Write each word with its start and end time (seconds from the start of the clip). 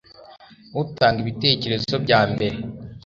Utanga 0.81 1.17
ibitekerezo 1.23 1.91
byambere 2.03 2.57